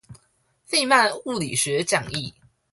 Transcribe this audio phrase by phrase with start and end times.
[0.67, 2.33] 費曼物理學講義